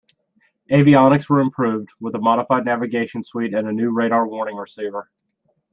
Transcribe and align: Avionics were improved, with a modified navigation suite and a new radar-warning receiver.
Avionics 0.71 1.29
were 1.29 1.39
improved, 1.41 1.89
with 1.99 2.15
a 2.15 2.19
modified 2.19 2.65
navigation 2.65 3.23
suite 3.23 3.53
and 3.53 3.67
a 3.67 3.71
new 3.71 3.91
radar-warning 3.91 4.55
receiver. 4.55 5.11